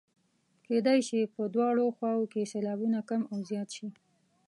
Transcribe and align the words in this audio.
کیدلای 0.65 0.99
شي 1.07 1.19
په 1.35 1.41
دواړو 1.55 1.85
خواوو 1.95 2.29
کې 2.31 2.49
سېلابونه 2.51 2.99
کم 3.09 3.21
او 3.31 3.37
زیات 3.49 3.69
شي. 3.77 3.87